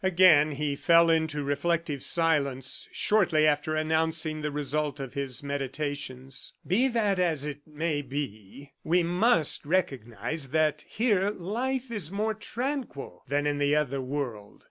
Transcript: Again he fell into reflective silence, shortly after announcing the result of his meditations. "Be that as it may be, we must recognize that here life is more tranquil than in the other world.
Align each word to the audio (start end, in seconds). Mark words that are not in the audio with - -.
Again 0.03 0.53
he 0.53 0.75
fell 0.75 1.11
into 1.11 1.43
reflective 1.43 2.01
silence, 2.01 2.89
shortly 2.91 3.45
after 3.45 3.75
announcing 3.75 4.41
the 4.41 4.49
result 4.49 4.99
of 4.99 5.13
his 5.13 5.43
meditations. 5.43 6.53
"Be 6.65 6.87
that 6.87 7.19
as 7.19 7.45
it 7.45 7.67
may 7.67 8.01
be, 8.01 8.73
we 8.83 9.03
must 9.03 9.63
recognize 9.63 10.47
that 10.49 10.85
here 10.87 11.29
life 11.29 11.91
is 11.91 12.11
more 12.11 12.33
tranquil 12.33 13.21
than 13.27 13.45
in 13.45 13.59
the 13.59 13.75
other 13.75 14.01
world. 14.01 14.59